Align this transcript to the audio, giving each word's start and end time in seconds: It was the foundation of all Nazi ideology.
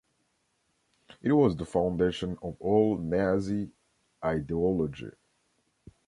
It 1.21 1.31
was 1.31 1.55
the 1.55 1.63
foundation 1.63 2.35
of 2.41 2.55
all 2.59 2.97
Nazi 2.97 3.69
ideology. 4.25 5.11